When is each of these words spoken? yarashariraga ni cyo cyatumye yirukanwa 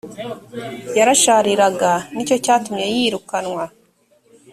yarashariraga 0.97 1.91
ni 2.13 2.23
cyo 2.27 2.35
cyatumye 2.43 2.83
yirukanwa 2.95 3.63